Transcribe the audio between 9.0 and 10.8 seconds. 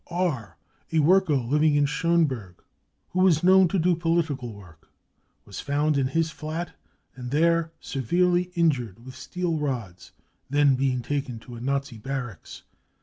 with steel rods, then